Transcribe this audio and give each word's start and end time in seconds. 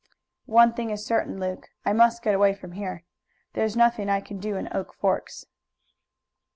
"One 0.47 0.73
thing 0.73 0.89
is 0.89 1.05
certain, 1.05 1.39
Luke. 1.39 1.67
I 1.85 1.93
must 1.93 2.23
get 2.23 2.33
away 2.33 2.55
from 2.55 2.71
here. 2.71 3.03
There 3.53 3.63
is 3.65 3.77
nothing 3.77 4.09
I 4.09 4.19
can 4.19 4.39
do 4.39 4.55
in 4.55 4.67
Oak 4.73 4.95
Forks." 4.95 5.45